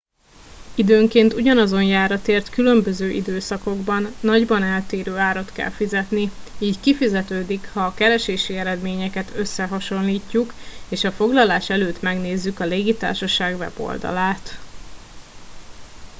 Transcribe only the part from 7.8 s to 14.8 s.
a keresési eredményeket összehasonlítjuk és a foglalás előtt megnézzük a légitársaság weboldalát